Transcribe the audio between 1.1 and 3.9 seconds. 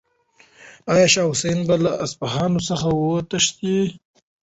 شاه حسین به له اصفهان څخه وتښتي؟